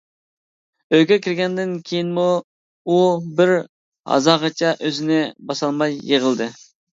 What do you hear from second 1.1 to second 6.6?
كىرگەندىن كېيىنمۇ ئۇ بىر ھازاغىچە ئۆزىنى باسالماي يىغلىدى.